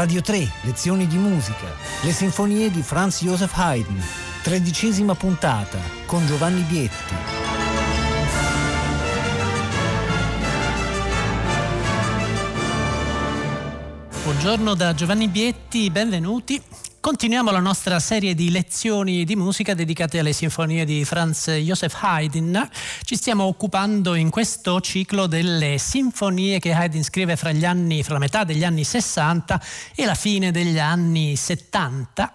Radio 0.00 0.22
3, 0.22 0.50
lezioni 0.62 1.06
di 1.06 1.18
musica, 1.18 1.66
le 2.00 2.12
sinfonie 2.12 2.70
di 2.70 2.80
Franz 2.80 3.20
Joseph 3.20 3.54
Haydn, 3.54 4.00
tredicesima 4.42 5.14
puntata 5.14 5.78
con 6.06 6.26
Giovanni 6.26 6.62
Bietti. 6.62 7.14
Buongiorno 14.22 14.74
da 14.74 14.94
Giovanni 14.94 15.28
Bietti, 15.28 15.90
benvenuti. 15.90 16.89
Continuiamo 17.00 17.50
la 17.50 17.60
nostra 17.60 17.98
serie 17.98 18.34
di 18.34 18.50
lezioni 18.50 19.24
di 19.24 19.34
musica 19.34 19.72
dedicate 19.72 20.18
alle 20.18 20.34
sinfonie 20.34 20.84
di 20.84 21.02
Franz 21.06 21.48
Joseph 21.48 21.96
Haydn. 21.98 22.68
Ci 23.04 23.16
stiamo 23.16 23.44
occupando 23.44 24.14
in 24.14 24.28
questo 24.28 24.82
ciclo 24.82 25.26
delle 25.26 25.78
sinfonie 25.78 26.58
che 26.58 26.74
Haydn 26.74 27.02
scrive 27.02 27.36
fra, 27.36 27.48
anni, 27.48 28.02
fra 28.02 28.12
la 28.12 28.18
metà 28.18 28.44
degli 28.44 28.64
anni 28.64 28.84
60 28.84 29.62
e 29.94 30.04
la 30.04 30.14
fine 30.14 30.50
degli 30.50 30.78
anni 30.78 31.36
70. 31.36 32.34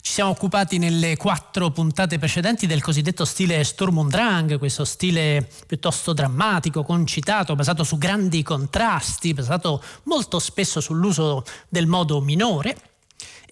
Ci 0.00 0.10
siamo 0.10 0.30
occupati 0.30 0.78
nelle 0.78 1.18
quattro 1.18 1.68
puntate 1.70 2.18
precedenti 2.18 2.66
del 2.66 2.80
cosiddetto 2.80 3.26
stile 3.26 3.62
Sturm 3.62 3.98
und 3.98 4.10
Drang, 4.10 4.56
questo 4.56 4.86
stile 4.86 5.46
piuttosto 5.66 6.14
drammatico, 6.14 6.82
concitato, 6.82 7.54
basato 7.54 7.84
su 7.84 7.98
grandi 7.98 8.42
contrasti, 8.42 9.34
basato 9.34 9.82
molto 10.04 10.38
spesso 10.38 10.80
sull'uso 10.80 11.44
del 11.68 11.86
modo 11.86 12.22
minore 12.22 12.74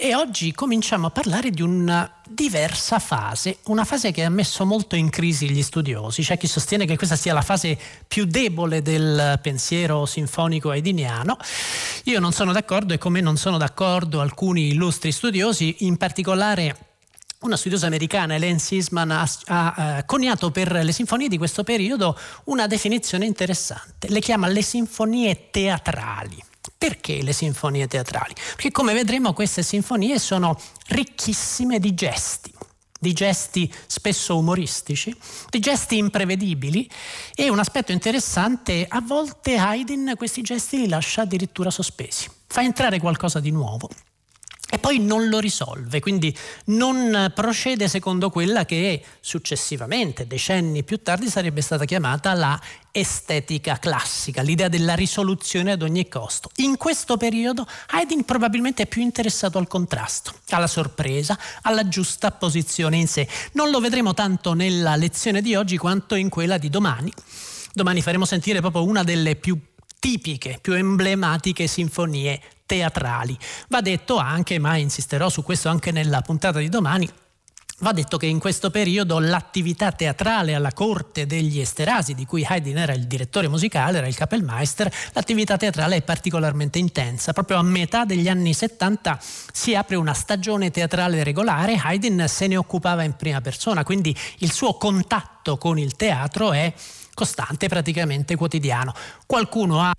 e 0.02 0.14
oggi 0.14 0.52
cominciamo 0.52 1.08
a 1.08 1.10
parlare 1.10 1.50
di 1.50 1.60
una 1.60 2.10
diversa 2.26 2.98
fase, 2.98 3.58
una 3.64 3.84
fase 3.84 4.12
che 4.12 4.24
ha 4.24 4.30
messo 4.30 4.64
molto 4.64 4.96
in 4.96 5.10
crisi 5.10 5.50
gli 5.50 5.62
studiosi. 5.62 6.22
C'è 6.22 6.38
chi 6.38 6.46
sostiene 6.46 6.86
che 6.86 6.96
questa 6.96 7.16
sia 7.16 7.34
la 7.34 7.42
fase 7.42 7.78
più 8.08 8.24
debole 8.24 8.80
del 8.80 9.38
pensiero 9.42 10.06
sinfonico 10.06 10.70
haydniano. 10.70 11.36
Io 12.04 12.18
non 12.18 12.32
sono 12.32 12.52
d'accordo 12.52 12.94
e 12.94 12.98
come 12.98 13.20
non 13.20 13.36
sono 13.36 13.58
d'accordo 13.58 14.22
alcuni 14.22 14.68
illustri 14.68 15.12
studiosi, 15.12 15.76
in 15.80 15.98
particolare 15.98 16.76
una 17.40 17.58
studiosa 17.58 17.86
americana, 17.86 18.36
Elaine 18.36 18.58
Sisman, 18.58 19.10
ha, 19.10 19.28
ha, 19.48 19.72
ha, 19.74 19.98
eh, 19.98 20.06
coniato 20.06 20.50
per 20.50 20.72
le 20.72 20.92
sinfonie 20.92 21.28
di 21.28 21.36
questo 21.36 21.62
periodo 21.62 22.18
una 22.44 22.66
definizione 22.66 23.26
interessante. 23.26 24.08
Le 24.08 24.20
chiama 24.20 24.46
le 24.46 24.62
sinfonie 24.62 25.50
teatrali. 25.50 26.48
Perché 26.76 27.22
le 27.22 27.32
sinfonie 27.32 27.86
teatrali? 27.86 28.34
Perché 28.34 28.70
come 28.70 28.92
vedremo 28.92 29.32
queste 29.32 29.62
sinfonie 29.62 30.18
sono 30.18 30.58
ricchissime 30.88 31.78
di 31.78 31.94
gesti, 31.94 32.52
di 32.98 33.12
gesti 33.12 33.72
spesso 33.86 34.36
umoristici, 34.36 35.14
di 35.48 35.58
gesti 35.58 35.96
imprevedibili 35.96 36.88
e 37.34 37.48
un 37.48 37.58
aspetto 37.58 37.92
interessante, 37.92 38.86
a 38.88 39.00
volte 39.00 39.56
Haydn 39.56 40.14
questi 40.16 40.42
gesti 40.42 40.78
li 40.78 40.88
lascia 40.88 41.22
addirittura 41.22 41.70
sospesi, 41.70 42.28
fa 42.46 42.62
entrare 42.62 43.00
qualcosa 43.00 43.40
di 43.40 43.50
nuovo 43.50 43.88
e 44.70 44.78
poi 44.78 45.00
non 45.00 45.28
lo 45.28 45.40
risolve, 45.40 46.00
quindi 46.00 46.34
non 46.66 47.32
procede 47.34 47.88
secondo 47.88 48.30
quella 48.30 48.64
che 48.64 49.02
successivamente, 49.20 50.26
decenni 50.26 50.84
più 50.84 51.02
tardi, 51.02 51.28
sarebbe 51.28 51.60
stata 51.60 51.84
chiamata 51.84 52.32
la 52.34 52.58
estetica 52.92 53.78
classica, 53.78 54.42
l'idea 54.42 54.68
della 54.68 54.94
risoluzione 54.94 55.72
ad 55.72 55.82
ogni 55.82 56.08
costo. 56.08 56.50
In 56.56 56.76
questo 56.76 57.16
periodo 57.16 57.66
Haydn 57.88 58.24
probabilmente 58.24 58.84
è 58.84 58.86
più 58.86 59.02
interessato 59.02 59.58
al 59.58 59.66
contrasto, 59.66 60.32
alla 60.50 60.68
sorpresa, 60.68 61.38
alla 61.62 61.88
giusta 61.88 62.30
posizione 62.30 62.96
in 62.96 63.08
sé. 63.08 63.26
Non 63.52 63.70
lo 63.70 63.80
vedremo 63.80 64.14
tanto 64.14 64.54
nella 64.54 64.94
lezione 64.94 65.42
di 65.42 65.54
oggi 65.56 65.76
quanto 65.76 66.14
in 66.14 66.28
quella 66.28 66.58
di 66.58 66.70
domani. 66.70 67.12
Domani 67.72 68.02
faremo 68.02 68.24
sentire 68.24 68.60
proprio 68.60 68.84
una 68.84 69.04
delle 69.04 69.36
più 69.36 69.58
tipiche, 69.98 70.58
più 70.60 70.72
emblematiche 70.72 71.66
sinfonie 71.66 72.40
teatrali. 72.70 73.36
Va 73.66 73.80
detto 73.80 74.16
anche, 74.18 74.60
ma 74.60 74.76
insisterò 74.76 75.28
su 75.28 75.42
questo 75.42 75.68
anche 75.68 75.90
nella 75.90 76.20
puntata 76.20 76.60
di 76.60 76.68
domani, 76.68 77.10
Va 77.82 77.92
detto 77.92 78.18
che 78.18 78.26
in 78.26 78.38
questo 78.38 78.70
periodo 78.70 79.18
l'attività 79.20 79.90
teatrale 79.90 80.54
alla 80.54 80.74
corte 80.74 81.24
degli 81.24 81.58
Esterasi, 81.58 82.12
di 82.12 82.26
cui 82.26 82.44
Haydn 82.46 82.76
era 82.76 82.92
il 82.92 83.06
direttore 83.06 83.48
musicale, 83.48 83.96
era 83.96 84.06
il 84.06 84.14
Kapellmeister, 84.14 84.92
l'attività 85.12 85.56
teatrale 85.56 85.96
è 85.96 86.02
particolarmente 86.02 86.78
intensa. 86.78 87.32
Proprio 87.32 87.56
a 87.56 87.62
metà 87.62 88.04
degli 88.04 88.28
anni 88.28 88.52
70 88.52 89.18
si 89.50 89.74
apre 89.74 89.96
una 89.96 90.12
stagione 90.12 90.70
teatrale 90.70 91.24
regolare, 91.24 91.80
Haydn 91.82 92.26
se 92.28 92.48
ne 92.48 92.58
occupava 92.58 93.02
in 93.02 93.16
prima 93.16 93.40
persona, 93.40 93.82
quindi 93.82 94.14
il 94.40 94.52
suo 94.52 94.74
contatto 94.74 95.56
con 95.56 95.78
il 95.78 95.96
teatro 95.96 96.52
è 96.52 96.70
costante, 97.14 97.68
praticamente 97.68 98.36
quotidiano. 98.36 98.92
Qualcuno 99.24 99.80
ha 99.80 99.94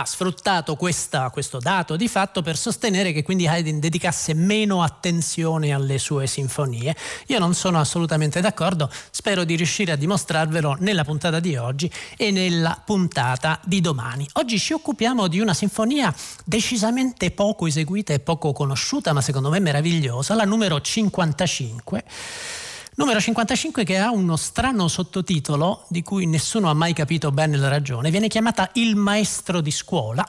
ha 0.00 0.04
sfruttato 0.04 0.76
questa, 0.76 1.30
questo 1.30 1.58
dato 1.58 1.96
di 1.96 2.06
fatto 2.06 2.42
per 2.42 2.56
sostenere 2.58 3.12
che 3.12 3.22
quindi 3.22 3.46
Haydn 3.46 3.78
dedicasse 3.78 4.34
meno 4.34 4.82
attenzione 4.82 5.72
alle 5.72 5.98
sue 5.98 6.26
sinfonie. 6.26 6.94
Io 7.28 7.38
non 7.38 7.54
sono 7.54 7.80
assolutamente 7.80 8.40
d'accordo, 8.40 8.90
spero 9.10 9.44
di 9.44 9.56
riuscire 9.56 9.92
a 9.92 9.96
dimostrarvelo 9.96 10.76
nella 10.80 11.04
puntata 11.04 11.40
di 11.40 11.56
oggi 11.56 11.90
e 12.16 12.30
nella 12.30 12.80
puntata 12.84 13.58
di 13.64 13.80
domani. 13.80 14.28
Oggi 14.34 14.58
ci 14.58 14.74
occupiamo 14.74 15.28
di 15.28 15.40
una 15.40 15.54
sinfonia 15.54 16.14
decisamente 16.44 17.30
poco 17.30 17.66
eseguita 17.66 18.12
e 18.12 18.20
poco 18.20 18.52
conosciuta, 18.52 19.14
ma 19.14 19.22
secondo 19.22 19.48
me 19.48 19.60
meravigliosa, 19.60 20.34
la 20.34 20.44
numero 20.44 20.78
55 20.80 22.04
Numero 22.98 23.20
55 23.20 23.84
che 23.84 23.98
ha 23.98 24.10
uno 24.10 24.36
strano 24.36 24.88
sottotitolo 24.88 25.84
di 25.90 26.02
cui 26.02 26.24
nessuno 26.24 26.70
ha 26.70 26.74
mai 26.74 26.94
capito 26.94 27.30
bene 27.30 27.58
la 27.58 27.68
ragione, 27.68 28.10
viene 28.10 28.26
chiamata 28.26 28.70
Il 28.72 28.96
maestro 28.96 29.60
di 29.60 29.70
scuola, 29.70 30.26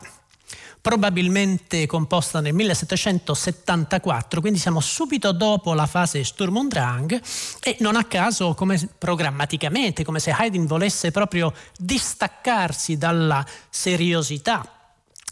probabilmente 0.81 1.85
composta 1.85 2.41
nel 2.41 2.53
1774, 2.53 4.41
quindi 4.41 4.59
siamo 4.59 4.81
subito 4.81 5.31
dopo 5.31 5.73
la 5.73 5.85
fase 5.85 6.25
Sturm 6.25 6.57
und 6.57 6.69
Drang 6.69 7.21
e 7.63 7.77
non 7.79 7.95
a 7.95 8.03
caso 8.03 8.53
come 8.53 8.77
programmaticamente, 8.97 10.03
come 10.03 10.19
se 10.19 10.31
Haydn 10.31 10.65
volesse 10.65 11.11
proprio 11.11 11.53
distaccarsi 11.77 12.97
dalla 12.97 13.45
seriosità 13.69 14.76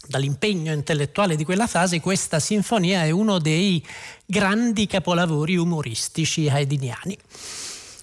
dall'impegno 0.08 0.72
intellettuale 0.72 1.36
di 1.36 1.44
quella 1.44 1.66
fase, 1.66 2.00
questa 2.00 2.38
sinfonia 2.40 3.04
è 3.04 3.10
uno 3.10 3.38
dei 3.38 3.84
grandi 4.24 4.86
capolavori 4.86 5.56
umoristici 5.56 6.48
haydniani. 6.48 7.18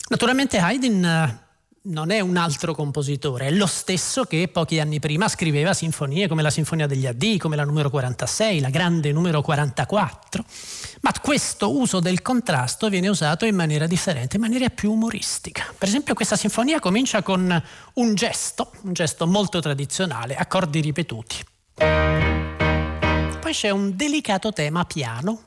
Naturalmente 0.10 0.58
Haydn 0.58 1.04
eh, 1.06 1.44
non 1.86 2.12
è 2.12 2.20
un 2.22 2.38
altro 2.38 2.74
compositore, 2.74 3.48
è 3.48 3.52
lo 3.52 3.66
stesso 3.66 4.24
che 4.24 4.48
pochi 4.48 4.80
anni 4.80 5.00
prima 5.00 5.28
scriveva 5.28 5.74
sinfonie 5.74 6.28
come 6.28 6.42
la 6.42 6.50
Sinfonia 6.50 6.88
degli 6.88 7.06
Addii, 7.06 7.38
come 7.38 7.56
la 7.56 7.66
numero 7.66 7.90
46, 7.90 8.62
la 8.62 8.70
grande 8.70 9.12
numero 9.12 9.42
44, 9.42 10.46
ma 11.02 11.12
questo 11.22 11.78
uso 11.78 12.00
del 12.00 12.22
contrasto 12.22 12.90
viene 12.90 13.10
usato 13.10 13.46
in 13.46 13.56
maniera 13.56 13.86
differente, 13.88 14.38
in 14.38 14.44
maniera 14.44 14.70
più 14.70 14.92
umoristica. 14.92 15.74
Per 15.78 15.88
esempio 15.88 16.14
questa 16.14 16.38
sinfonia 16.38 16.80
comincia 16.80 17.22
con 17.22 17.64
un 17.94 18.16
gesto, 18.16 18.72
un 18.84 18.94
gesto 18.94 19.28
molto 19.28 19.60
tradizionale, 19.60 20.36
accordi 20.36 20.80
ripetuti. 20.80 21.52
Poi 21.76 23.52
c'è 23.52 23.70
un 23.70 23.96
delicato 23.96 24.52
tema 24.54 24.86
piano. 24.86 25.44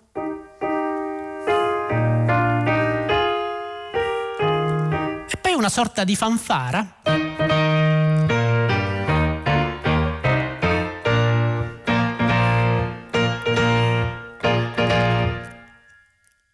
E 5.28 5.36
poi 5.40 5.52
una 5.54 5.68
sorta 5.68 6.04
di 6.04 6.16
fanfara. 6.16 7.02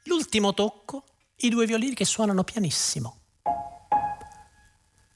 L'ultimo 0.04 0.54
tocco, 0.54 1.04
i 1.36 1.48
due 1.48 1.66
violini 1.66 1.94
che 1.94 2.04
suonano 2.04 2.44
pianissimo. 2.44 3.21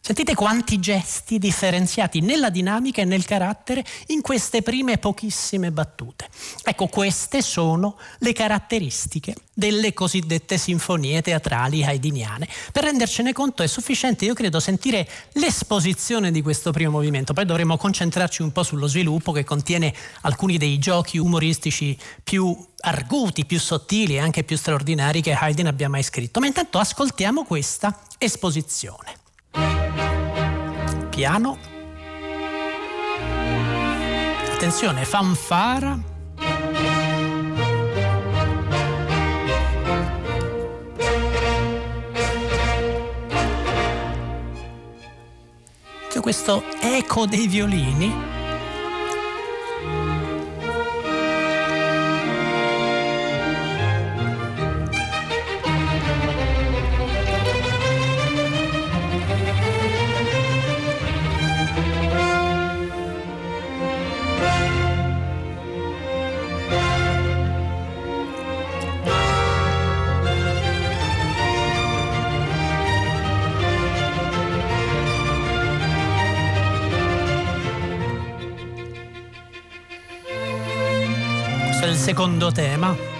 Sentite 0.06 0.36
quanti 0.36 0.78
gesti 0.78 1.36
differenziati 1.36 2.20
nella 2.20 2.48
dinamica 2.48 3.02
e 3.02 3.04
nel 3.04 3.24
carattere 3.24 3.84
in 4.06 4.20
queste 4.20 4.62
prime 4.62 4.98
pochissime 4.98 5.72
battute. 5.72 6.28
Ecco, 6.62 6.86
queste 6.86 7.42
sono 7.42 7.96
le 8.18 8.32
caratteristiche 8.32 9.34
delle 9.52 9.92
cosiddette 9.94 10.58
sinfonie 10.58 11.22
teatrali 11.22 11.82
haydniane. 11.82 12.46
Per 12.70 12.84
rendercene 12.84 13.32
conto 13.32 13.64
è 13.64 13.66
sufficiente, 13.66 14.24
io 14.24 14.34
credo, 14.34 14.60
sentire 14.60 15.08
l'esposizione 15.32 16.30
di 16.30 16.40
questo 16.40 16.70
primo 16.70 16.92
movimento. 16.92 17.32
Poi 17.32 17.44
dovremo 17.44 17.76
concentrarci 17.76 18.42
un 18.42 18.52
po' 18.52 18.62
sullo 18.62 18.86
sviluppo 18.86 19.32
che 19.32 19.42
contiene 19.42 19.92
alcuni 20.20 20.56
dei 20.56 20.78
giochi 20.78 21.18
umoristici 21.18 21.98
più 22.22 22.56
arguti, 22.82 23.44
più 23.44 23.58
sottili 23.58 24.14
e 24.14 24.20
anche 24.20 24.44
più 24.44 24.56
straordinari 24.56 25.20
che 25.20 25.32
Haydn 25.32 25.66
abbia 25.66 25.88
mai 25.88 26.04
scritto. 26.04 26.38
Ma 26.38 26.46
intanto 26.46 26.78
ascoltiamo 26.78 27.42
questa 27.42 28.02
esposizione 28.18 29.24
piano. 31.16 31.56
Attenzione, 34.52 35.06
fanfara. 35.06 35.98
Questo 46.26 46.64
eco 46.80 47.24
dei 47.24 47.46
violini 47.46 48.35
secondo 82.06 82.52
tema. 82.52 83.14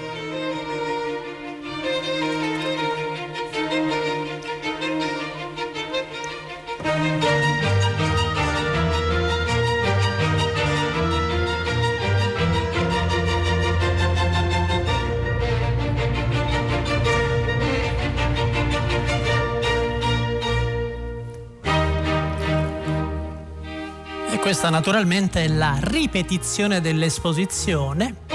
questa 24.39 24.71
naturalmente 24.71 25.43
è 25.43 25.49
la 25.49 25.77
ripetizione 25.81 26.81
dell'esposizione. 26.81 28.26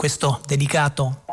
Questo 0.00 0.40
dedicato 0.46 1.24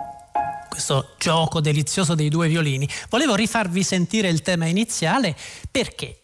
questo 0.68 1.12
gioco 1.18 1.62
delizioso 1.62 2.16
dei 2.16 2.28
due 2.28 2.50
violini. 2.50 2.86
Volevo 3.08 3.34
rifarvi 3.34 3.81
sentire 3.81 4.28
il 4.28 4.42
tema 4.42 4.66
iniziale 4.66 5.34
perché? 5.72 6.19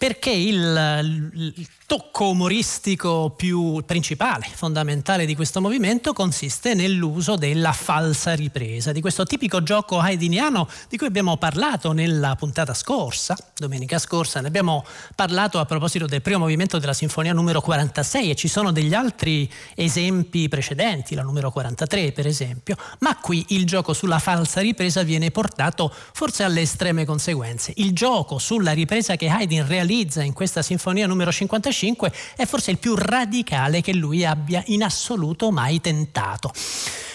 Perché 0.00 0.30
il, 0.30 1.30
il 1.34 1.68
tocco 1.84 2.30
umoristico 2.30 3.34
più 3.36 3.82
principale, 3.84 4.46
fondamentale 4.50 5.26
di 5.26 5.34
questo 5.34 5.60
movimento 5.60 6.14
consiste 6.14 6.72
nell'uso 6.72 7.36
della 7.36 7.72
falsa 7.72 8.32
ripresa, 8.34 8.92
di 8.92 9.02
questo 9.02 9.24
tipico 9.24 9.62
gioco 9.62 9.98
haydniano 9.98 10.66
di 10.88 10.96
cui 10.96 11.06
abbiamo 11.06 11.36
parlato 11.36 11.92
nella 11.92 12.34
puntata 12.36 12.72
scorsa, 12.72 13.36
domenica 13.54 13.98
scorsa, 13.98 14.40
ne 14.40 14.48
abbiamo 14.48 14.86
parlato 15.14 15.58
a 15.58 15.66
proposito 15.66 16.06
del 16.06 16.22
primo 16.22 16.38
movimento 16.38 16.78
della 16.78 16.94
sinfonia 16.94 17.34
numero 17.34 17.60
46 17.60 18.30
e 18.30 18.34
ci 18.36 18.48
sono 18.48 18.72
degli 18.72 18.94
altri 18.94 19.52
esempi 19.74 20.48
precedenti, 20.48 21.14
la 21.14 21.22
numero 21.22 21.50
43 21.50 22.12
per 22.12 22.26
esempio, 22.26 22.76
ma 23.00 23.16
qui 23.16 23.44
il 23.48 23.66
gioco 23.66 23.92
sulla 23.92 24.18
falsa 24.18 24.62
ripresa 24.62 25.02
viene 25.02 25.30
portato 25.30 25.92
forse 26.14 26.42
alle 26.42 26.62
estreme 26.62 27.04
conseguenze. 27.04 27.74
Il 27.76 27.92
gioco 27.92 28.38
sulla 28.38 28.72
ripresa 28.72 29.16
che 29.16 29.28
Haydn 29.28 29.66
realizza 29.66 29.88
in 29.92 30.32
questa 30.32 30.62
sinfonia 30.62 31.06
numero 31.06 31.30
55 31.30 31.78
1905 31.90 32.12
è 32.36 32.46
forse 32.46 32.70
il 32.70 32.78
più 32.78 32.94
radicale 32.94 33.80
che 33.80 33.92
lui 33.94 34.24
abbia 34.24 34.62
in 34.66 34.82
assoluto 34.82 35.50
mai 35.50 35.80
tentato. 35.80 36.52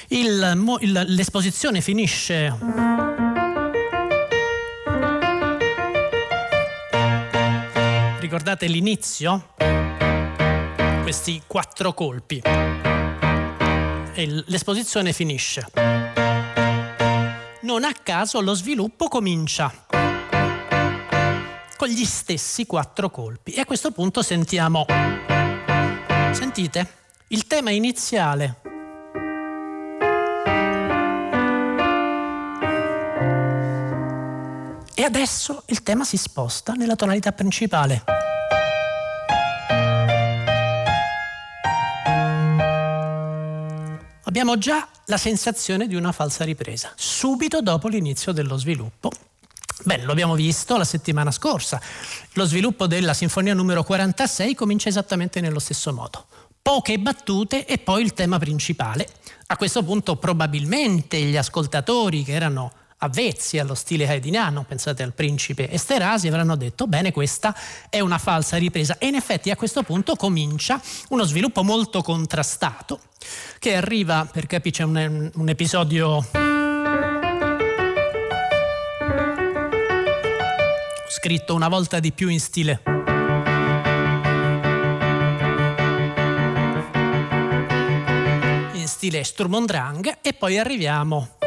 Il, 0.09 0.77
il, 0.81 1.05
l'esposizione 1.07 1.81
finisce... 1.81 3.03
Ricordate 8.19 8.65
l'inizio? 8.65 9.53
Questi 11.03 11.43
quattro 11.45 11.93
colpi. 11.93 12.41
E 14.13 14.43
l'esposizione 14.47 15.13
finisce. 15.13 15.67
Non 17.61 17.83
a 17.83 17.93
caso 17.93 18.41
lo 18.41 18.55
sviluppo 18.55 19.07
comincia 19.07 19.84
con 21.85 21.93
gli 21.93 22.03
stessi 22.03 22.65
quattro 22.65 23.11
colpi. 23.11 23.51
E 23.51 23.59
a 23.59 23.65
questo 23.65 23.91
punto 23.91 24.23
sentiamo, 24.23 24.87
sentite, 26.31 26.87
il 27.27 27.45
tema 27.45 27.69
iniziale. 27.69 28.55
E 34.95 35.03
adesso 35.03 35.61
il 35.67 35.83
tema 35.83 36.03
si 36.03 36.17
sposta 36.17 36.73
nella 36.73 36.95
tonalità 36.95 37.31
principale. 37.33 38.03
Abbiamo 44.23 44.57
già 44.57 44.87
la 45.05 45.17
sensazione 45.17 45.85
di 45.85 45.93
una 45.93 46.11
falsa 46.11 46.43
ripresa, 46.43 46.91
subito 46.95 47.61
dopo 47.61 47.87
l'inizio 47.87 48.31
dello 48.31 48.57
sviluppo. 48.57 49.11
Bene, 49.85 50.03
lo 50.03 50.13
abbiamo 50.13 50.33
visto 50.33 50.77
la 50.77 50.83
settimana 50.83 51.29
scorsa. 51.29 51.79
Lo 52.33 52.45
sviluppo 52.45 52.87
della 52.87 53.13
sinfonia 53.13 53.53
numero 53.53 53.83
46 53.83 54.55
comincia 54.55 54.89
esattamente 54.89 55.41
nello 55.41 55.59
stesso 55.59 55.93
modo. 55.93 56.25
Poche 56.59 56.97
battute 56.97 57.67
e 57.67 57.77
poi 57.77 58.01
il 58.01 58.15
tema 58.15 58.39
principale. 58.39 59.07
A 59.45 59.57
questo 59.57 59.83
punto 59.83 60.15
probabilmente 60.15 61.19
gli 61.21 61.37
ascoltatori 61.37 62.23
che 62.23 62.31
erano 62.31 62.71
avvezzi 62.97 63.59
allo 63.59 63.75
stile 63.75 64.07
haydniano, 64.07 64.63
pensate 64.63 65.03
al 65.03 65.13
principe 65.13 65.69
Esterasi, 65.69 66.29
avranno 66.29 66.55
detto 66.55 66.87
bene 66.87 67.11
questa 67.11 67.55
è 67.87 67.99
una 67.99 68.17
falsa 68.17 68.57
ripresa 68.57 68.97
e 68.97 69.05
in 69.05 69.13
effetti 69.13 69.51
a 69.51 69.55
questo 69.55 69.83
punto 69.83 70.15
comincia 70.15 70.81
uno 71.09 71.25
sviluppo 71.25 71.61
molto 71.61 72.01
contrastato 72.01 73.01
che 73.59 73.75
arriva, 73.75 74.27
per 74.31 74.47
capire 74.47 74.77
c'è 74.77 74.83
un, 74.83 75.29
un 75.31 75.49
episodio 75.49 76.54
scritto 81.17 81.55
una 81.55 81.69
volta 81.69 82.01
di 82.01 82.11
più 82.11 82.27
in 82.27 82.41
stile. 82.41 82.81
In 88.73 88.85
stile 88.85 89.23
Sturm 89.23 89.53
und 89.53 89.67
Drang 89.67 90.17
e 90.21 90.33
poi 90.33 90.57
arriviamo 90.57 91.37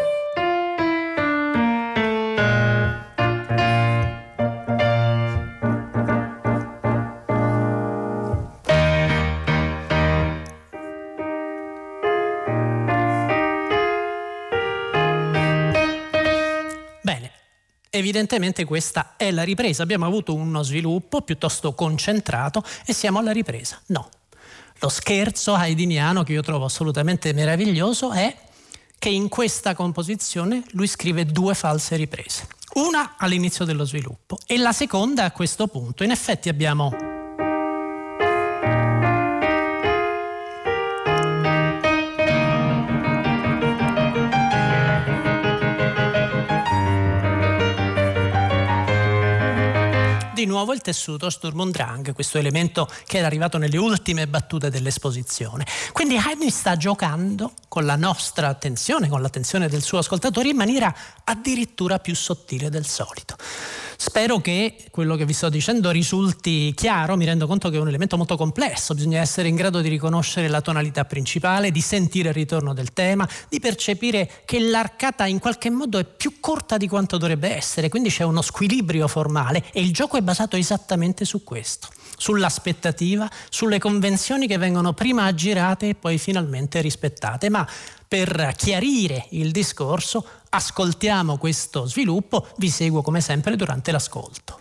evidentemente 17.91 18.65
questa 18.65 19.15
è 19.17 19.31
la 19.31 19.43
ripresa. 19.43 19.83
Abbiamo 19.83 20.07
avuto 20.07 20.35
uno 20.35 20.63
sviluppo 20.63 21.23
piuttosto 21.23 21.75
concentrato 21.75 22.63
e 22.87 22.93
siamo 22.93 23.19
alla 23.19 23.33
ripresa. 23.33 23.81
No. 23.87 24.09
Lo 24.81 24.89
scherzo 24.89 25.55
haydniano 25.55 26.23
che 26.23 26.33
io 26.33 26.43
trovo 26.43 26.65
assolutamente 26.65 27.33
meraviglioso 27.33 28.13
è 28.13 28.37
che 28.99 29.09
in 29.09 29.29
questa 29.29 29.75
composizione 29.75 30.63
lui 30.73 30.87
scrive 30.87 31.25
due 31.25 31.55
false 31.55 31.97
riprese. 31.97 32.47
Una 32.75 33.15
all'inizio 33.17 33.65
dello 33.65 33.85
sviluppo 33.85 34.39
e 34.47 34.57
la 34.57 34.73
seconda 34.73 35.25
a 35.25 35.33
questo 35.33 35.67
punto. 35.67 36.05
In 36.05 36.11
effetti 36.11 36.49
abbiamo 36.49 37.18
nuovo 50.58 50.72
il 50.72 50.81
tessuto 50.81 51.31
Sturm 51.31 51.60
und 51.60 51.72
Drang, 51.72 52.12
questo 52.12 52.36
elemento 52.36 52.88
che 53.06 53.19
era 53.19 53.29
arrivato 53.29 53.58
nelle 53.58 53.77
ultime 53.77 54.27
battute 54.27 54.70
dell'esposizione. 54.70 55.65
Quindi 55.93 56.17
Haydn 56.17 56.50
sta 56.50 56.77
giocando 56.77 57.53
con 57.69 57.86
la 57.86 57.94
nostra 57.94 58.48
attenzione, 58.48 59.08
con 59.08 59.22
l'attenzione 59.22 59.69
del 59.69 59.82
suo 59.82 59.98
ascoltatore 59.98 60.48
in 60.48 60.56
maniera 60.56 60.93
addirittura 61.22 62.00
più 62.00 62.17
sottile 62.17 62.70
del 62.70 62.86
solito. 62.86 63.36
Spero 64.00 64.40
che 64.40 64.76
quello 64.93 65.17
che 65.17 65.24
vi 65.24 65.32
sto 65.32 65.48
dicendo 65.48 65.90
risulti 65.90 66.72
chiaro, 66.76 67.17
mi 67.17 67.24
rendo 67.24 67.48
conto 67.48 67.69
che 67.69 67.78
è 67.78 67.81
un 67.81 67.88
elemento 67.88 68.17
molto 68.17 68.36
complesso, 68.36 68.94
bisogna 68.94 69.19
essere 69.19 69.48
in 69.48 69.56
grado 69.56 69.81
di 69.81 69.88
riconoscere 69.88 70.46
la 70.46 70.60
tonalità 70.60 71.05
principale, 71.05 71.72
di 71.72 71.81
sentire 71.81 72.28
il 72.28 72.34
ritorno 72.34 72.72
del 72.74 72.93
tema, 72.93 73.28
di 73.48 73.58
percepire 73.58 74.31
che 74.44 74.60
l'arcata 74.60 75.26
in 75.26 75.40
qualche 75.40 75.69
modo 75.69 75.98
è 75.98 76.05
più 76.05 76.34
corta 76.38 76.76
di 76.76 76.86
quanto 76.86 77.17
dovrebbe 77.17 77.52
essere, 77.52 77.88
quindi 77.88 78.08
c'è 78.08 78.22
uno 78.22 78.40
squilibrio 78.40 79.08
formale 79.08 79.64
e 79.72 79.81
il 79.81 79.93
gioco 79.93 80.17
è 80.17 80.22
basato 80.22 80.55
esattamente 80.55 81.24
su 81.24 81.43
questo 81.43 81.88
sull'aspettativa, 82.19 83.31
sulle 83.48 83.78
convenzioni 83.78 84.48
che 84.48 84.58
vengono 84.58 84.93
prima 84.93 85.24
aggirate 85.24 85.90
e 85.90 85.94
poi 85.94 86.19
finalmente 86.19 86.81
rispettate. 86.81 87.48
Ma 87.48 87.67
per 88.08 88.55
chiarire 88.56 89.26
il 89.31 89.52
discorso 89.52 90.26
ascoltiamo 90.50 91.36
questo 91.38 91.86
sviluppo, 91.86 92.46
vi 92.56 92.70
seguo 92.70 93.02
come 93.02 93.20
sempre 93.20 93.56
durante 93.56 93.93
l'ascolto. 93.93 94.58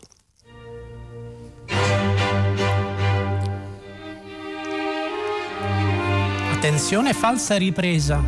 Attenzione, 6.53 7.13
falsa 7.13 7.55
ripresa. 7.55 8.21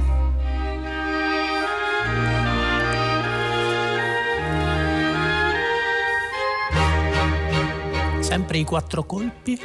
Sempre 8.20 8.60
i 8.60 8.64
quattro 8.64 9.04
colpi. 9.04 9.60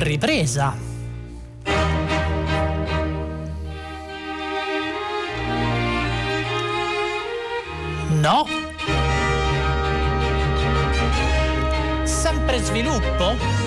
Per 0.00 0.06
ripresa. 0.06 0.74
No. 8.08 8.46
Sempre 12.04 12.62
sviluppo? 12.62 13.59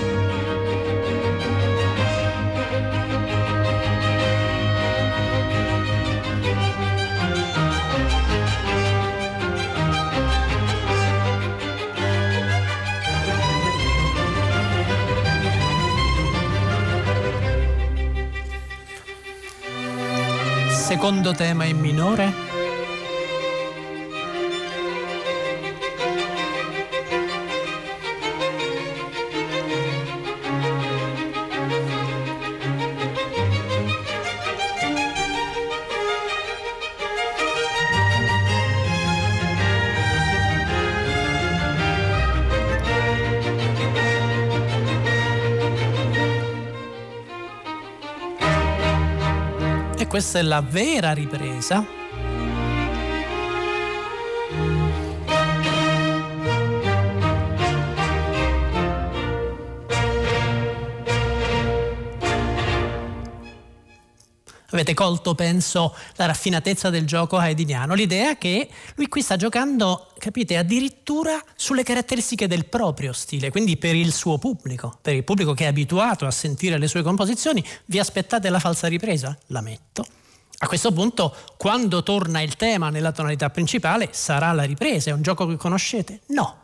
Secondo 21.03 21.33
tema 21.33 21.65
in 21.65 21.81
minore? 21.81 22.42
Questa 50.13 50.37
è 50.37 50.43
la 50.43 50.61
vera 50.61 51.11
ripresa. 51.11 52.02
Avete 64.83 64.97
colto, 65.01 65.33
penso, 65.33 65.95
la 66.17 66.25
raffinatezza 66.25 66.89
del 66.89 67.05
gioco 67.05 67.37
haydniano, 67.37 67.93
l'idea 67.93 68.37
che 68.37 68.67
lui 68.95 69.07
qui 69.07 69.21
sta 69.21 69.37
giocando, 69.37 70.09
capite, 70.17 70.57
addirittura 70.57 71.41
sulle 71.55 71.83
caratteristiche 71.83 72.47
del 72.47 72.65
proprio 72.65 73.13
stile, 73.13 73.49
quindi 73.49 73.77
per 73.77 73.95
il 73.95 74.11
suo 74.11 74.37
pubblico, 74.37 74.97
per 75.01 75.13
il 75.13 75.23
pubblico 75.23 75.53
che 75.53 75.63
è 75.63 75.67
abituato 75.67 76.25
a 76.25 76.31
sentire 76.31 76.77
le 76.77 76.89
sue 76.89 77.01
composizioni, 77.01 77.63
vi 77.85 77.97
aspettate 77.97 78.49
la 78.49 78.59
falsa 78.59 78.87
ripresa? 78.87 79.37
La 79.47 79.61
metto. 79.61 80.05
A 80.57 80.67
questo 80.67 80.91
punto, 80.91 81.33
quando 81.55 82.03
torna 82.03 82.41
il 82.41 82.57
tema 82.57 82.89
nella 82.89 83.13
tonalità 83.13 83.49
principale, 83.49 84.09
sarà 84.11 84.51
la 84.51 84.63
ripresa. 84.63 85.11
È 85.11 85.13
un 85.13 85.21
gioco 85.21 85.47
che 85.47 85.55
conoscete? 85.55 86.23
No. 86.27 86.62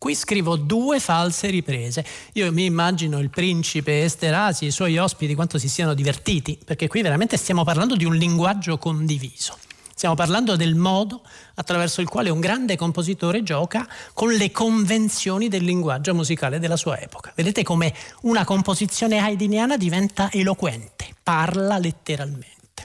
Qui 0.00 0.14
scrivo 0.14 0.56
due 0.56 0.98
false 0.98 1.50
riprese. 1.50 2.02
Io 2.32 2.50
mi 2.52 2.64
immagino 2.64 3.18
il 3.18 3.28
principe 3.28 4.02
Esterasi 4.02 4.64
e 4.64 4.68
i 4.68 4.70
suoi 4.70 4.96
ospiti 4.96 5.34
quanto 5.34 5.58
si 5.58 5.68
siano 5.68 5.92
divertiti, 5.92 6.58
perché 6.64 6.88
qui 6.88 7.02
veramente 7.02 7.36
stiamo 7.36 7.64
parlando 7.64 7.96
di 7.96 8.06
un 8.06 8.14
linguaggio 8.14 8.78
condiviso. 8.78 9.58
Stiamo 9.94 10.14
parlando 10.14 10.56
del 10.56 10.74
modo 10.74 11.20
attraverso 11.56 12.00
il 12.00 12.08
quale 12.08 12.30
un 12.30 12.40
grande 12.40 12.76
compositore 12.76 13.42
gioca 13.42 13.86
con 14.14 14.32
le 14.32 14.50
convenzioni 14.50 15.48
del 15.48 15.64
linguaggio 15.64 16.14
musicale 16.14 16.58
della 16.58 16.76
sua 16.76 16.98
epoca. 16.98 17.34
Vedete 17.36 17.62
come 17.62 17.94
una 18.22 18.46
composizione 18.46 19.18
haydniana 19.18 19.76
diventa 19.76 20.30
eloquente, 20.32 21.14
parla 21.22 21.76
letteralmente. 21.76 22.84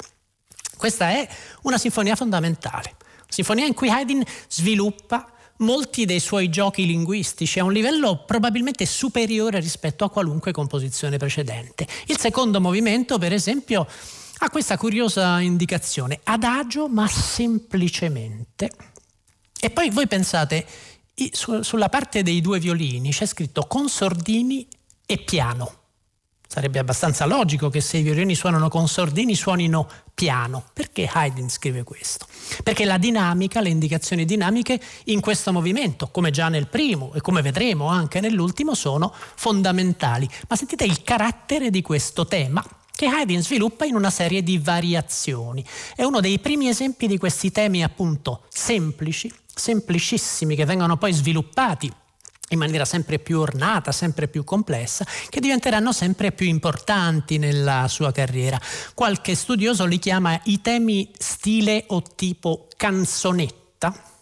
Questa 0.76 1.12
è 1.12 1.26
una 1.62 1.78
sinfonia 1.78 2.18
fondamentale, 2.18 2.98
sinfonia 3.30 3.66
in 3.66 3.74
cui 3.74 3.90
Haydn 3.90 4.22
sviluppa 4.50 5.30
molti 5.58 6.06
dei 6.06 6.20
suoi 6.20 6.50
giochi 6.50 6.86
linguistici 6.86 7.60
a 7.60 7.64
un 7.64 7.72
livello 7.72 8.24
probabilmente 8.26 8.86
superiore 8.86 9.60
rispetto 9.60 10.04
a 10.04 10.10
qualunque 10.10 10.52
composizione 10.52 11.18
precedente. 11.18 11.88
Il 12.08 12.18
secondo 12.18 12.60
movimento, 12.60 13.18
per 13.18 13.34
esempio, 13.34 13.88
ha 14.40 14.50
questa 14.50 14.78
curiosa 14.78 15.40
indicazione, 15.40 16.20
adagio 16.24 16.90
ma 16.90 17.08
semplicemente. 17.08 18.70
E 19.60 19.70
poi 19.70 19.90
voi 19.90 20.08
pensate, 20.08 20.66
sulla 21.32 21.90
parte 21.90 22.22
dei 22.22 22.42
due 22.42 22.60
violini 22.60 23.12
c'è 23.12 23.26
scritto 23.26 23.64
con 23.68 23.88
sordini 23.88 24.68
e 25.06 25.18
piano. 25.20 25.74
Sarebbe 26.48 26.80
abbastanza 26.80 27.26
logico 27.26 27.70
che 27.70 27.82
se 27.82 27.98
i 27.98 28.02
violini 28.04 28.36
suonano 28.36 28.70
con 28.70 28.88
sordini 28.88 29.36
suonino 29.36 29.90
piano. 30.16 30.64
Perché 30.74 31.08
Haydn 31.12 31.50
scrive 31.50 31.84
questo? 31.84 32.26
Perché 32.64 32.86
la 32.86 32.98
dinamica, 32.98 33.62
le 33.62 33.70
indicazioni 33.70 34.26
dinamiche 34.26 34.82
in 35.06 35.20
questo 35.20 35.52
movimento, 35.52 36.08
come 36.08 36.32
già 36.32 36.48
nel 36.50 36.68
primo 36.68 37.14
e 37.14 37.22
come 37.22 37.42
vedremo 37.42 37.88
anche 37.88 38.22
nell'ultimo, 38.22 38.74
sono 38.74 39.14
fondamentali. 39.14 40.28
Ma 40.48 40.56
sentite 40.56 40.86
il 40.86 41.04
carattere 41.04 41.70
di 41.70 41.82
questo 41.82 42.26
tema 42.26 42.66
che 42.96 43.08
Haydn 43.08 43.42
sviluppa 43.42 43.84
in 43.86 43.96
una 43.96 44.10
serie 44.10 44.42
di 44.42 44.58
variazioni. 44.58 45.64
È 45.96 46.04
uno 46.04 46.22
dei 46.22 46.40
primi 46.40 46.70
esempi 46.70 47.08
di 47.08 47.18
questi 47.18 47.52
temi 47.52 47.84
appunto 47.84 48.44
semplici, 48.48 49.32
semplicissimi, 49.54 50.56
che 50.56 50.64
vengono 50.64 50.96
poi 50.96 51.12
sviluppati 51.12 51.92
in 52.50 52.60
maniera 52.60 52.86
sempre 52.86 53.20
più 53.20 53.40
ornata, 53.40 53.92
sempre 53.92 54.28
più 54.28 54.44
complessa, 54.44 55.06
che 55.30 55.40
diventeranno 55.40 55.92
sempre 55.92 56.32
più 56.32 56.48
importanti 56.48 57.38
nella 57.38 57.88
sua 57.88 58.12
carriera. 58.12 58.60
Qualche 58.94 59.36
studioso 59.36 59.86
li 59.86 60.00
chiama 60.00 60.40
i 60.46 60.62
temi 60.62 61.12
stile 61.18 61.86
o 61.88 62.02
tipo 62.16 62.68
canzonetta 62.78 64.14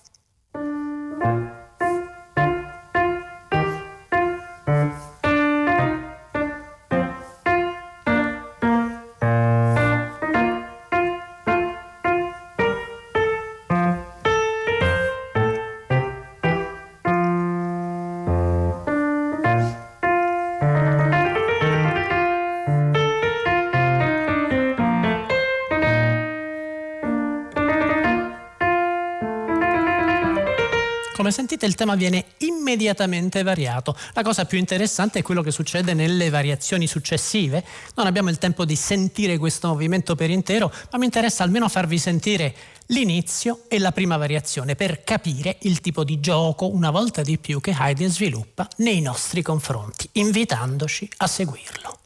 Come 31.24 31.36
sentite 31.36 31.66
il 31.66 31.76
tema 31.76 31.96
viene 31.96 32.26
immediatamente 32.40 33.44
variato. 33.44 33.96
La 34.12 34.24
cosa 34.24 34.44
più 34.44 34.58
interessante 34.58 35.20
è 35.20 35.22
quello 35.22 35.42
che 35.42 35.52
succede 35.52 35.94
nelle 35.94 36.30
variazioni 36.30 36.86
successive. 36.86 37.64
Non 37.96 38.08
abbiamo 38.08 38.30
il 38.30 38.38
tempo 38.38 38.66
di 38.66 38.76
sentire 38.76 39.38
questo 39.38 39.70
movimento 39.70 40.16
per 40.16 40.30
intero, 40.30 40.70
ma 40.92 40.98
mi 40.98 41.06
interessa 41.06 41.44
almeno 41.44 41.70
farvi 41.70 41.98
sentire 41.98 42.54
l'inizio 42.88 43.62
e 43.70 43.80
la 43.80 43.94
prima 43.94 44.18
variazione 44.18 44.76
per 44.76 45.06
capire 45.06 45.60
il 45.62 45.80
tipo 45.80 46.04
di 46.04 46.20
gioco, 46.20 46.70
una 46.70 46.92
volta 46.92 47.22
di 47.22 47.38
più, 47.38 47.62
che 47.62 47.72
Haydn 47.72 48.10
sviluppa 48.10 48.68
nei 48.80 49.00
nostri 49.00 49.42
confronti, 49.42 50.10
invitandoci 50.12 51.10
a 51.20 51.28
seguirlo. 51.28 52.00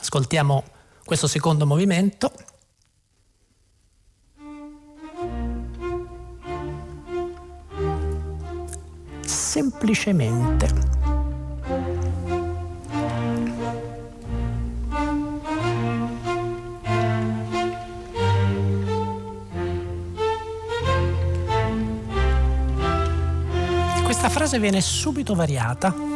Ascoltiamo 0.00 0.64
questo 1.02 1.26
secondo 1.28 1.64
movimento. 1.64 2.30
Semplicemente. 9.54 10.66
Questa 24.02 24.28
frase 24.28 24.58
viene 24.58 24.80
subito 24.80 25.36
variata 25.36 26.13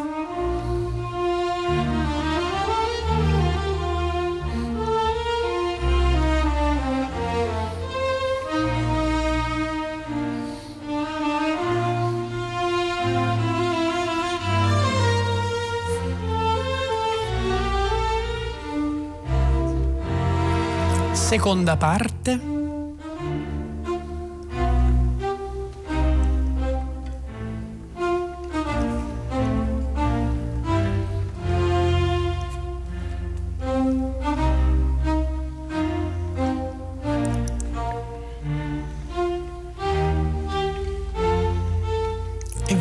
seconda 21.28 21.76
parte. 21.76 22.40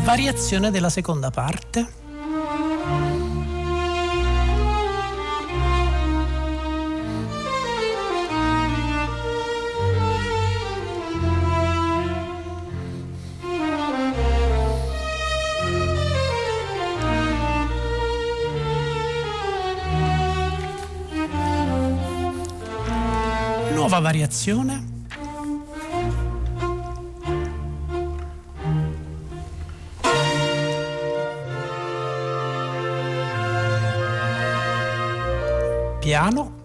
Variazione 0.06 0.72
della 0.72 0.90
seconda 0.90 1.32
parte. 1.32 2.07
Variazione. 24.08 24.96
piano. 36.00 36.57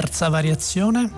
Terza 0.00 0.30
variazione. 0.30 1.10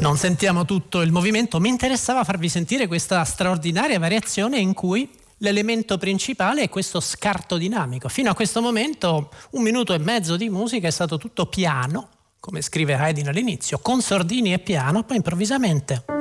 Non 0.00 0.18
sentiamo 0.18 0.66
tutto 0.66 1.00
il 1.00 1.10
movimento, 1.12 1.60
mi 1.60 1.70
interessava 1.70 2.24
farvi 2.24 2.50
sentire 2.50 2.86
questa 2.86 3.24
straordinaria 3.24 3.98
variazione 3.98 4.58
in 4.58 4.74
cui 4.74 5.08
l'elemento 5.38 5.96
principale 5.96 6.64
è 6.64 6.68
questo 6.68 7.00
scarto 7.00 7.56
dinamico. 7.56 8.10
Fino 8.10 8.28
a 8.28 8.34
questo 8.34 8.60
momento 8.60 9.30
un 9.52 9.62
minuto 9.62 9.94
e 9.94 9.98
mezzo 9.98 10.36
di 10.36 10.50
musica 10.50 10.88
è 10.88 10.90
stato 10.90 11.16
tutto 11.16 11.46
piano, 11.46 12.08
come 12.38 12.60
scrive 12.60 12.96
Haydn 12.96 13.28
all'inizio, 13.28 13.78
con 13.78 14.02
sordini 14.02 14.52
e 14.52 14.58
piano, 14.58 15.04
poi 15.04 15.16
improvvisamente 15.16 16.20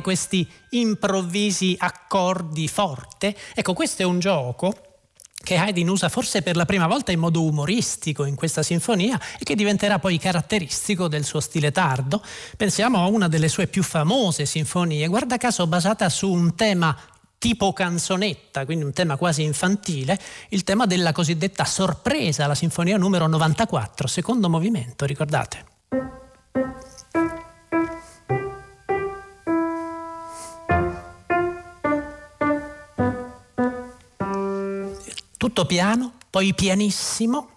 sentite 0.00 0.02
questi 0.02 0.48
improvvisi 0.70 1.76
accordi 1.78 2.66
forte? 2.66 3.36
Ecco, 3.54 3.74
questo 3.74 4.02
è 4.02 4.04
un 4.04 4.18
gioco 4.18 4.74
che 5.42 5.56
Haydn 5.56 5.88
usa 5.88 6.10
forse 6.10 6.42
per 6.42 6.54
la 6.54 6.66
prima 6.66 6.86
volta 6.86 7.12
in 7.12 7.18
modo 7.18 7.42
umoristico 7.42 8.24
in 8.24 8.34
questa 8.34 8.62
sinfonia 8.62 9.18
e 9.38 9.44
che 9.44 9.54
diventerà 9.54 9.98
poi 9.98 10.18
caratteristico 10.18 11.08
del 11.08 11.24
suo 11.24 11.40
stile 11.40 11.72
tardo. 11.72 12.22
Pensiamo 12.56 13.02
a 13.02 13.06
una 13.06 13.28
delle 13.28 13.48
sue 13.48 13.66
più 13.66 13.82
famose 13.82 14.44
sinfonie, 14.44 15.06
guarda 15.06 15.38
caso 15.38 15.66
basata 15.66 16.08
su 16.08 16.30
un 16.30 16.54
tema 16.54 16.96
tipo 17.38 17.72
canzonetta, 17.72 18.66
quindi 18.66 18.84
un 18.84 18.92
tema 18.92 19.16
quasi 19.16 19.42
infantile, 19.42 20.18
il 20.50 20.62
tema 20.62 20.84
della 20.84 21.12
cosiddetta 21.12 21.64
sorpresa, 21.64 22.46
la 22.46 22.54
sinfonia 22.54 22.98
numero 22.98 23.26
94, 23.26 24.06
secondo 24.06 24.50
movimento, 24.50 25.06
ricordate? 25.06 25.64
Tutto 35.50 35.66
piano, 35.66 36.12
poi 36.30 36.54
pianissimo. 36.54 37.48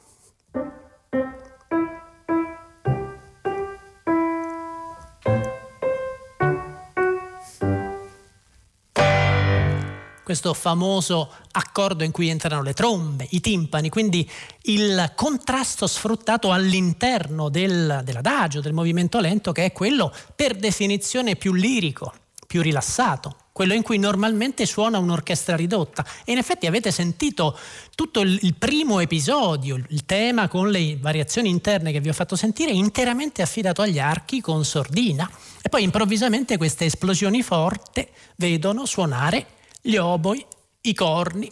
questo 10.23 10.53
famoso 10.56 11.32
accordo 11.51 12.03
in 12.03 12.12
cui 12.12 12.29
entrano 12.29 12.63
le 12.63 12.73
trombe, 12.73 13.27
i 13.32 13.41
timpani, 13.41 13.89
quindi 13.89 14.27
il 14.63 15.12
contrasto 15.15 15.86
sfruttato 15.86 16.51
all'interno 16.51 17.49
del, 17.49 18.01
dell'adagio, 18.03 18.60
del 18.60 18.73
movimento 18.73 19.19
lento, 19.19 19.51
che 19.51 19.65
è 19.65 19.71
quello 19.73 20.12
per 20.34 20.56
definizione 20.56 21.36
più 21.36 21.53
lirico, 21.53 22.12
più 22.47 22.63
rilassato 22.63 23.42
quello 23.53 23.73
in 23.73 23.83
cui 23.83 23.99
normalmente 23.99 24.65
suona 24.65 24.97
un'orchestra 24.97 25.55
ridotta. 25.55 26.05
E 26.25 26.33
in 26.33 26.39
effetti 26.39 26.65
avete 26.65 26.91
sentito 26.91 27.57
tutto 27.95 28.21
il, 28.21 28.37
il, 28.41 28.55
primo 28.55 28.99
episodio, 28.99 29.75
il 29.75 30.05
tema 30.05 30.47
con 30.47 30.69
le 30.69 30.97
variazioni 30.99 31.49
interne 31.49 31.91
che 31.91 32.01
vi 32.01 32.09
ho 32.09 32.13
fatto 32.13 32.35
sentire, 32.35 32.71
interamente 32.71 33.43
affidato 33.43 33.83
agli 33.83 33.99
archi 33.99 34.41
con 34.41 34.65
sordina. 34.65 35.29
E 35.61 35.69
poi 35.69 35.83
improvvisamente 35.83 36.57
queste 36.57 36.85
esplosioni 36.85 37.43
forti 37.43 38.05
vedono 38.37 38.85
suonare 38.85 39.45
gli 39.81 39.95
oboi, 39.95 40.43
i 40.81 40.93
corni, 40.93 41.49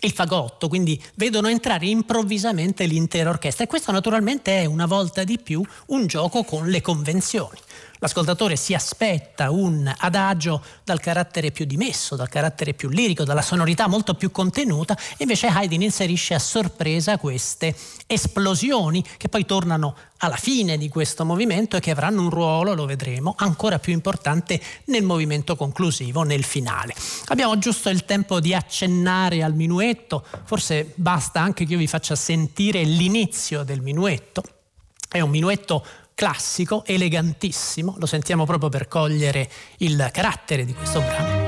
il 0.00 0.12
fagotto, 0.12 0.68
quindi 0.68 1.00
vedono 1.16 1.48
entrare 1.48 1.86
improvvisamente 1.86 2.86
l'intera 2.86 3.30
orchestra 3.30 3.64
e 3.64 3.66
questo 3.66 3.90
naturalmente 3.90 4.62
è 4.62 4.64
una 4.64 4.86
volta 4.86 5.24
di 5.24 5.38
più 5.38 5.62
un 5.86 6.06
gioco 6.06 6.44
con 6.44 6.68
le 6.68 6.80
convenzioni. 6.80 7.58
L'ascoltatore 7.98 8.56
si 8.56 8.74
aspetta 8.74 9.50
un 9.50 9.92
adagio 9.98 10.62
dal 10.84 11.00
carattere 11.00 11.50
più 11.50 11.64
dimesso, 11.64 12.16
dal 12.16 12.28
carattere 12.28 12.74
più 12.74 12.88
lirico, 12.88 13.24
dalla 13.24 13.42
sonorità 13.42 13.88
molto 13.88 14.14
più 14.14 14.30
contenuta, 14.30 14.96
invece 15.18 15.48
Haydn 15.48 15.82
inserisce 15.82 16.34
a 16.34 16.38
sorpresa 16.38 17.18
queste 17.18 17.74
esplosioni 18.06 19.04
che 19.16 19.28
poi 19.28 19.44
tornano 19.44 19.96
alla 20.18 20.36
fine 20.36 20.78
di 20.78 20.88
questo 20.88 21.24
movimento 21.24 21.76
e 21.76 21.80
che 21.80 21.90
avranno 21.90 22.22
un 22.22 22.30
ruolo, 22.30 22.74
lo 22.74 22.86
vedremo, 22.86 23.34
ancora 23.36 23.78
più 23.78 23.92
importante 23.92 24.60
nel 24.86 25.02
movimento 25.02 25.56
conclusivo, 25.56 26.22
nel 26.22 26.44
finale. 26.44 26.94
Abbiamo 27.26 27.58
giusto 27.58 27.88
il 27.88 28.04
tempo 28.04 28.40
di 28.40 28.54
accennare 28.54 29.42
al 29.42 29.54
minuetto, 29.54 30.24
forse 30.44 30.92
basta 30.94 31.40
anche 31.40 31.64
che 31.64 31.72
io 31.72 31.78
vi 31.78 31.86
faccia 31.86 32.14
sentire 32.14 32.82
l'inizio 32.82 33.62
del 33.62 33.80
minuetto. 33.80 34.42
È 35.08 35.20
un 35.20 35.30
minuetto 35.30 35.84
classico, 36.18 36.82
elegantissimo, 36.84 37.94
lo 37.96 38.06
sentiamo 38.06 38.44
proprio 38.44 38.68
per 38.68 38.88
cogliere 38.88 39.48
il 39.76 40.08
carattere 40.12 40.64
di 40.64 40.74
questo 40.74 40.98
brano. 40.98 41.47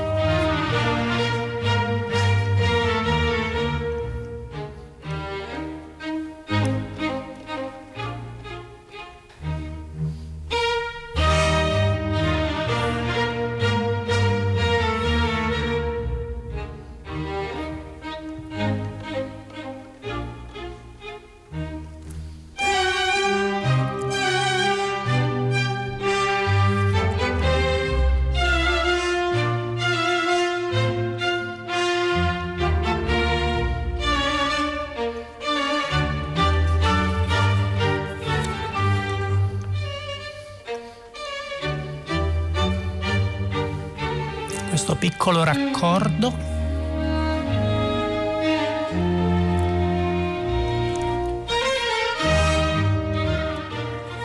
Piccolo 45.01 45.43
raccordo. 45.43 46.29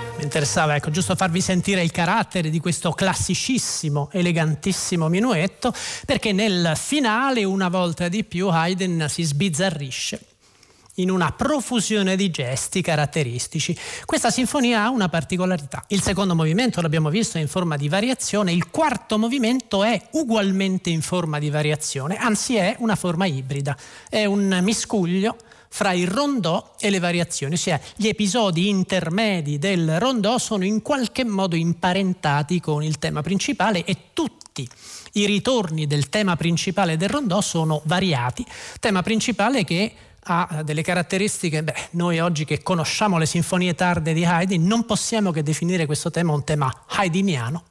Mentre 0.04 0.22
interessava, 0.22 0.76
ecco, 0.76 0.90
giusto 0.90 1.14
farvi 1.14 1.40
sentire 1.40 1.82
il 1.82 1.90
carattere 1.90 2.50
di 2.50 2.60
questo 2.60 2.92
classicissimo, 2.92 4.10
elegantissimo 4.12 5.08
minuetto, 5.08 5.72
perché 6.04 6.32
nel 6.32 6.72
finale, 6.74 7.42
una 7.44 7.70
volta 7.70 8.08
di 8.08 8.22
più, 8.22 8.48
Haydn 8.48 9.06
si 9.08 9.22
sbizzarrisce 9.22 10.25
in 10.96 11.10
una 11.10 11.32
profusione 11.32 12.16
di 12.16 12.30
gesti 12.30 12.80
caratteristici. 12.82 13.76
Questa 14.04 14.30
sinfonia 14.30 14.84
ha 14.84 14.90
una 14.90 15.08
particolarità. 15.08 15.84
Il 15.88 16.02
secondo 16.02 16.34
movimento 16.34 16.80
l'abbiamo 16.80 17.10
visto 17.10 17.38
in 17.38 17.48
forma 17.48 17.76
di 17.76 17.88
variazione, 17.88 18.52
il 18.52 18.70
quarto 18.70 19.18
movimento 19.18 19.82
è 19.82 20.00
ugualmente 20.12 20.90
in 20.90 21.02
forma 21.02 21.38
di 21.38 21.50
variazione, 21.50 22.16
anzi 22.16 22.56
è 22.56 22.76
una 22.78 22.96
forma 22.96 23.26
ibrida, 23.26 23.76
è 24.08 24.24
un 24.24 24.58
miscuglio 24.62 25.36
fra 25.68 25.92
il 25.92 26.06
rondò 26.06 26.74
e 26.78 26.90
le 26.90 26.98
variazioni, 26.98 27.54
ossia 27.54 27.78
gli 27.96 28.08
episodi 28.08 28.68
intermedi 28.68 29.58
del 29.58 29.98
rondò 29.98 30.38
sono 30.38 30.64
in 30.64 30.80
qualche 30.80 31.24
modo 31.24 31.56
imparentati 31.56 32.60
con 32.60 32.82
il 32.82 32.98
tema 32.98 33.20
principale 33.20 33.84
e 33.84 33.96
tutti 34.12 34.66
i 35.12 35.26
ritorni 35.26 35.86
del 35.86 36.08
tema 36.08 36.36
principale 36.36 36.96
del 36.96 37.10
rondò 37.10 37.40
sono 37.40 37.82
variati, 37.84 38.44
tema 38.80 39.02
principale 39.02 39.64
che 39.64 39.92
ha 40.26 40.62
delle 40.64 40.82
caratteristiche, 40.82 41.62
beh, 41.62 41.74
noi 41.92 42.18
oggi 42.18 42.44
che 42.44 42.62
conosciamo 42.62 43.18
le 43.18 43.26
sinfonie 43.26 43.74
tarde 43.74 44.12
di 44.12 44.24
Haydn 44.24 44.66
non 44.66 44.84
possiamo 44.84 45.30
che 45.30 45.42
definire 45.42 45.86
questo 45.86 46.10
tema 46.10 46.32
un 46.32 46.44
tema 46.44 46.72
haydniano 46.86 47.62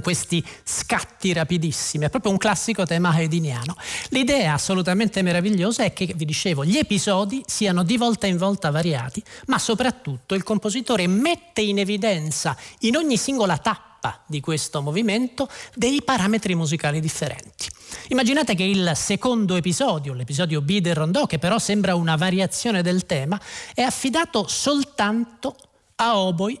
questi 0.00 0.44
scatti 0.62 1.32
rapidissimi, 1.32 2.06
è 2.06 2.10
proprio 2.10 2.32
un 2.32 2.38
classico 2.38 2.84
tema 2.84 3.10
haydniano. 3.10 3.76
L'idea 4.08 4.54
assolutamente 4.54 5.22
meravigliosa 5.22 5.84
è 5.84 5.92
che, 5.92 6.12
vi 6.14 6.24
dicevo, 6.24 6.64
gli 6.64 6.76
episodi 6.76 7.42
siano 7.46 7.82
di 7.82 7.96
volta 7.96 8.26
in 8.26 8.36
volta 8.36 8.70
variati, 8.70 9.22
ma 9.46 9.58
soprattutto 9.58 10.34
il 10.34 10.42
compositore 10.42 11.06
mette 11.06 11.60
in 11.60 11.78
evidenza 11.78 12.56
in 12.80 12.96
ogni 12.96 13.16
singola 13.16 13.58
tappa 13.58 14.22
di 14.26 14.40
questo 14.40 14.80
movimento 14.80 15.48
dei 15.74 16.02
parametri 16.02 16.54
musicali 16.54 17.00
differenti. 17.00 17.68
Immaginate 18.08 18.54
che 18.54 18.62
il 18.62 18.92
secondo 18.94 19.56
episodio, 19.56 20.14
l'episodio 20.14 20.62
B 20.62 20.78
del 20.78 20.94
rondò, 20.94 21.26
che 21.26 21.38
però 21.38 21.58
sembra 21.58 21.94
una 21.94 22.16
variazione 22.16 22.82
del 22.82 23.04
tema, 23.04 23.38
è 23.74 23.82
affidato 23.82 24.46
soltanto 24.48 25.54
a 25.96 26.18
oboi 26.18 26.58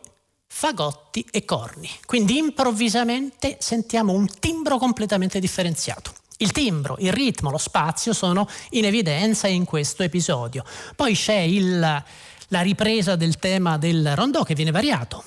fagotti 0.52 1.24
e 1.30 1.44
corni. 1.44 1.88
Quindi 2.04 2.36
improvvisamente 2.36 3.56
sentiamo 3.60 4.12
un 4.12 4.28
timbro 4.40 4.76
completamente 4.76 5.38
differenziato. 5.38 6.12
Il 6.38 6.52
timbro, 6.52 6.96
il 6.98 7.12
ritmo, 7.12 7.50
lo 7.50 7.56
spazio 7.56 8.12
sono 8.12 8.46
in 8.70 8.84
evidenza 8.84 9.46
in 9.46 9.64
questo 9.64 10.02
episodio. 10.02 10.64
Poi 10.96 11.14
c'è 11.14 11.38
il, 11.38 11.78
la 11.78 12.60
ripresa 12.60 13.16
del 13.16 13.38
tema 13.38 13.78
del 13.78 14.14
rondò 14.14 14.42
che 14.42 14.54
viene 14.54 14.70
variato. 14.70 15.24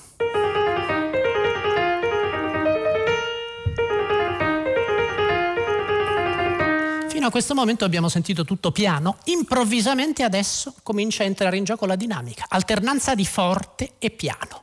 Fino 7.08 7.26
a 7.26 7.30
questo 7.30 7.54
momento 7.54 7.84
abbiamo 7.84 8.08
sentito 8.08 8.44
tutto 8.44 8.70
piano, 8.72 9.16
improvvisamente 9.24 10.22
adesso 10.22 10.74
comincia 10.82 11.22
a 11.22 11.26
entrare 11.26 11.56
in 11.56 11.64
gioco 11.64 11.86
la 11.86 11.96
dinamica, 11.96 12.44
alternanza 12.48 13.14
di 13.14 13.24
forte 13.24 13.92
e 13.98 14.10
piano. 14.10 14.60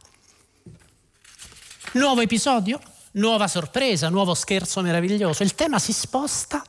Nuovo 1.93 2.21
episodio, 2.21 2.79
nuova 3.13 3.49
sorpresa, 3.49 4.07
nuovo 4.07 4.33
scherzo 4.33 4.79
meraviglioso. 4.79 5.43
Il 5.43 5.55
tema 5.55 5.77
si 5.77 5.91
sposta. 5.91 6.63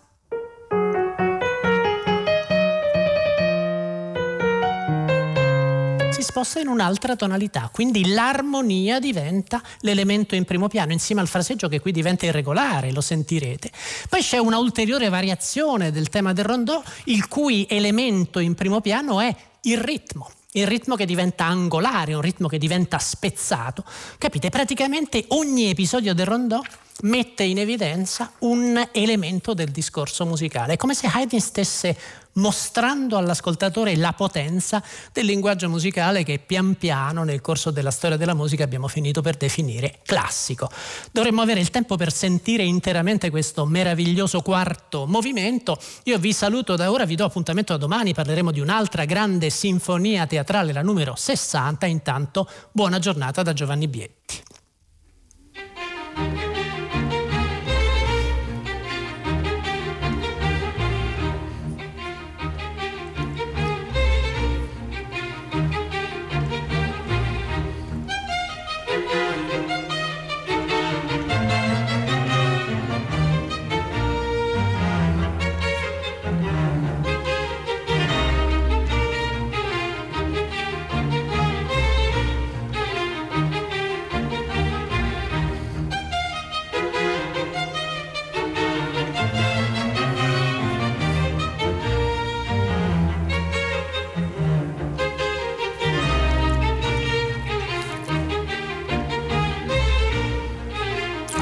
Si 6.11 6.23
sposta 6.23 6.59
in 6.59 6.67
un'altra 6.67 7.15
tonalità, 7.15 7.71
quindi 7.73 8.09
l'armonia 8.09 8.99
diventa 8.99 9.63
l'elemento 9.83 10.35
in 10.35 10.45
primo 10.45 10.67
piano, 10.67 10.91
insieme 10.91 11.21
al 11.21 11.29
fraseggio 11.29 11.69
che 11.69 11.79
qui 11.79 11.93
diventa 11.93 12.27
irregolare, 12.27 12.91
lo 12.91 13.01
sentirete. 13.01 13.71
Poi 14.09 14.23
c'è 14.23 14.39
una 14.39 14.59
ulteriore 14.59 15.09
variazione 15.09 15.93
del 15.93 16.09
tema 16.09 16.33
del 16.33 16.45
rondò, 16.47 16.83
il 17.05 17.29
cui 17.29 17.65
elemento 17.71 18.41
in 18.41 18.57
primo 18.57 18.81
piano 18.81 19.21
è 19.21 19.33
il 19.63 19.79
ritmo 19.79 20.33
il 20.55 20.67
ritmo 20.67 20.97
che 20.97 21.07
diventa 21.07 21.47
angolare, 21.47 22.15
un 22.15 22.21
ritmo 22.21 22.49
che 22.49 22.59
diventa 22.59 22.99
spezzato. 22.99 23.85
Capite? 24.19 24.51
Praticamente 24.51 25.25
ogni 25.29 25.71
episodio 25.71 26.15
del 26.15 26.27
rondò 26.27 26.61
mette 27.03 27.43
in 27.43 27.59
evidenza 27.59 28.33
un 28.41 28.89
elemento 28.93 29.55
del 29.55 29.71
discorso 29.71 30.27
musicale. 30.27 30.75
È 30.75 30.77
come 30.77 30.95
se 30.95 31.09
Haydn 31.11 31.41
stesse 31.41 31.97
mostrando 32.35 33.17
all'ascoltatore 33.17 33.97
la 33.97 34.13
potenza 34.13 34.83
del 35.13 35.27
linguaggio 35.27 35.69
musicale 35.69 36.25
che 36.25 36.39
pian 36.39 36.77
piano 36.77 37.25
nel 37.25 37.41
corso 37.41 37.71
della 37.71 37.91
storia 37.91 38.17
della 38.17 38.35
musica 38.35 38.65
abbiamo 38.65 38.89
finito 38.89 39.21
per 39.21 39.37
definire 39.37 39.99
classico. 40.05 40.71
Dovremmo 41.11 41.43
avere 41.43 41.61
il 41.61 41.71
tempo 41.71 41.97
per 41.97 42.13
sentire 42.13 42.63
interamente 42.63 43.31
questo 43.31 43.67
meraviglioso 43.67 44.41
quarto 44.41 45.07
movimento. 45.07 45.79
Io 46.05 46.19
vi 46.19 46.33
saluto 46.33 46.77
da 46.77 46.91
ora, 46.91 47.05
vi 47.05 47.17
do 47.17 47.25
appuntamento 47.25 47.73
a 47.73 47.79
domani, 47.79 48.15
parleremo 48.15 48.51
di 48.51 48.61
un'altra 48.61 49.05
grande 49.05 49.51
sinfonia 49.51 50.27
teatrale, 50.27 50.73
la 50.73 50.83
numero 50.83 51.15
60. 51.17 51.87
Intanto 51.87 52.49
buona 52.71 52.99
giornata 52.99 53.43
da 53.43 53.53
Giovanni 53.53 53.89
Bietti. 53.89 54.52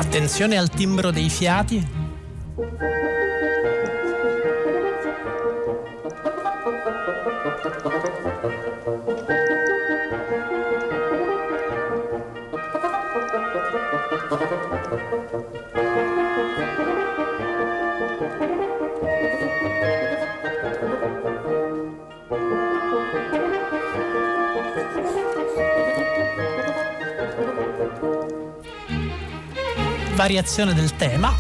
Attenzione 0.01 0.57
al 0.57 0.71
timbro 0.71 1.11
dei 1.11 1.29
fiati. 1.29 2.01
Variazione 30.21 30.75
del 30.75 30.95
tema. 30.97 31.35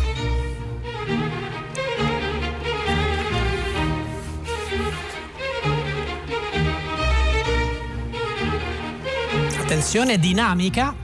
Attenzione 9.58 10.18
dinamica. 10.18 10.99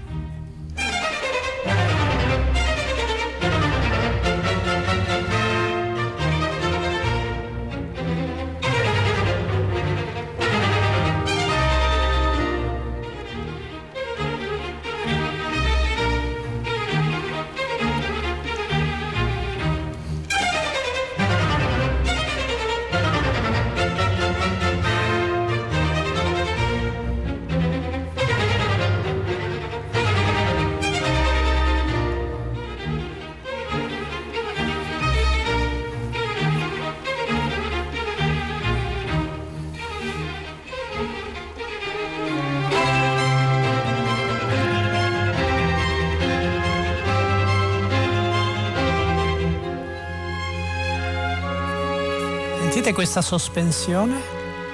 Sentite 52.86 53.02
questa 53.04 53.20
sospensione 53.20 54.20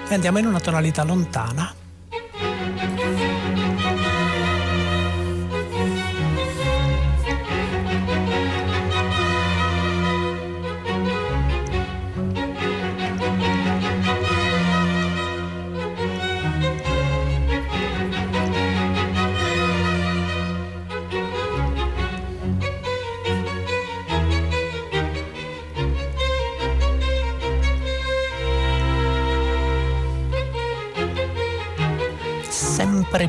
e 0.06 0.12
andiamo 0.12 0.38
in 0.38 0.44
una 0.44 0.60
tonalità 0.60 1.02
lontana. 1.02 1.81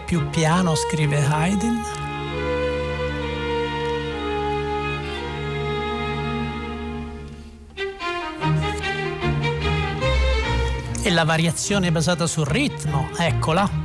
Più 0.06 0.30
piano, 0.30 0.76
scrive 0.76 1.24
Haydn. 1.24 1.82
E 11.02 11.12
la 11.12 11.26
variazione 11.26 11.92
basata 11.92 12.28
sul 12.28 12.46
ritmo, 12.46 13.10
eccola. 13.18 13.83